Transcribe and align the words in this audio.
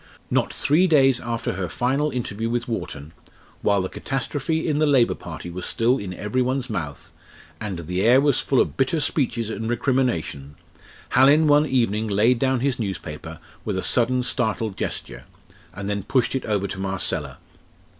Not 0.31 0.51
three 0.51 0.87
days 0.87 1.19
after 1.19 1.53
her 1.53 1.69
final 1.69 2.09
interview 2.09 2.49
with 2.49 2.67
Wharton, 2.67 3.13
while 3.61 3.83
the 3.83 3.87
catastrophe 3.87 4.67
in 4.67 4.79
the 4.79 4.87
Labour 4.87 5.13
party 5.13 5.51
was 5.51 5.67
still 5.67 5.99
in 5.99 6.11
every 6.15 6.41
one's 6.41 6.71
mouth, 6.71 7.13
and 7.59 7.77
the 7.77 8.01
air 8.01 8.19
was 8.19 8.39
full 8.39 8.59
of 8.59 8.75
bitter 8.77 8.99
speeches 8.99 9.51
and 9.51 9.69
recriminations, 9.69 10.57
Hallin 11.09 11.45
one 11.45 11.67
evening 11.67 12.07
laid 12.07 12.39
down 12.39 12.61
his 12.61 12.79
newspaper 12.79 13.37
with 13.63 13.77
a 13.77 13.83
sudden 13.83 14.23
startled 14.23 14.75
gesture, 14.75 15.25
and 15.71 15.87
then 15.87 16.01
pushed 16.01 16.33
it 16.33 16.45
over 16.45 16.65
to 16.65 16.79
Marcella. 16.79 17.37